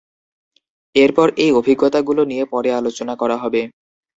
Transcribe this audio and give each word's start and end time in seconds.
এরপর 0.95 1.27
এই 1.43 1.51
অভিজ্ঞতাগুলো 1.59 2.21
নিয়ে 2.25 2.45
পরে 2.53 2.69
আলোচনা 2.79 3.13
করা 3.21 3.37
হবে। 3.43 3.61